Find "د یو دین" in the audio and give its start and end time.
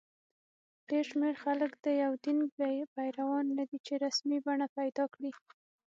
1.85-2.37